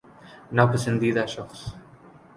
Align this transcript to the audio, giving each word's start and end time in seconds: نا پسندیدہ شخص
نا 0.55 0.63
پسندیدہ 0.71 1.25
شخص 1.35 1.59